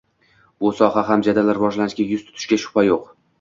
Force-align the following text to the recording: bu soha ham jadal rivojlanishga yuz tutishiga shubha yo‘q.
bu 0.63 0.71
soha 0.79 1.03
ham 1.09 1.25
jadal 1.27 1.51
rivojlanishga 1.59 2.07
yuz 2.15 2.25
tutishiga 2.31 2.61
shubha 2.65 2.87
yo‘q. 2.89 3.07